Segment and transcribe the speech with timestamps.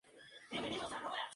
[0.03, 1.21] Esta carretera tiene un sentido este-oeste.